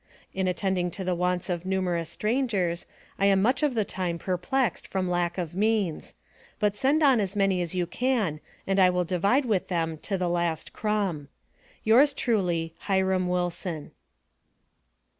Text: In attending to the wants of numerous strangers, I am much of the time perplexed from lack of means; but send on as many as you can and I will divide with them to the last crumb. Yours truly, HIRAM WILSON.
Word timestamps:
In 0.33 0.47
attending 0.47 0.89
to 0.97 1.03
the 1.03 1.13
wants 1.13 1.47
of 1.47 1.63
numerous 1.63 2.09
strangers, 2.09 2.87
I 3.19 3.27
am 3.27 3.39
much 3.39 3.61
of 3.61 3.75
the 3.75 3.85
time 3.85 4.17
perplexed 4.17 4.87
from 4.87 5.07
lack 5.07 5.37
of 5.37 5.53
means; 5.53 6.15
but 6.59 6.75
send 6.75 7.03
on 7.03 7.19
as 7.19 7.35
many 7.35 7.61
as 7.61 7.75
you 7.75 7.85
can 7.85 8.39
and 8.65 8.79
I 8.79 8.89
will 8.89 9.05
divide 9.05 9.45
with 9.45 9.67
them 9.67 9.99
to 9.99 10.17
the 10.17 10.27
last 10.27 10.73
crumb. 10.73 11.27
Yours 11.83 12.15
truly, 12.15 12.73
HIRAM 12.79 13.27
WILSON. 13.27 13.91